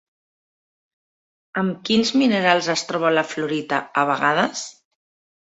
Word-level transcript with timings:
Amb 1.63 1.75
quins 1.89 2.13
minerals 2.21 2.71
es 2.75 2.85
troba 2.93 3.13
la 3.19 3.25
fluorita 3.35 3.83
a 4.05 4.09
vegades? 4.15 4.67